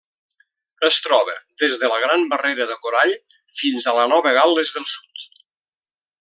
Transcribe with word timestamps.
Es 0.87 0.95
troba 1.07 1.35
des 1.63 1.75
de 1.83 1.89
la 1.91 1.99
Gran 2.05 2.25
Barrera 2.31 2.67
de 2.73 2.79
Corall 2.87 3.13
fins 3.59 3.87
a 3.93 3.95
Nova 4.15 4.33
Gal·les 4.39 4.73
del 4.79 4.89
Sud. 4.95 5.29